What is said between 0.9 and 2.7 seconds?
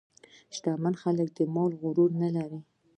خلک د مال غرور نه لري.